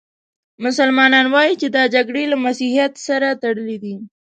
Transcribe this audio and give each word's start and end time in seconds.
مسلمانان 0.63 1.25
وايي 1.33 1.53
چې 1.61 1.67
دا 1.75 1.83
جګړې 1.95 2.23
له 2.31 2.37
مسیحیت 2.45 2.93
سره 3.07 3.27
تړلې 3.41 3.77
دي. 3.83 3.95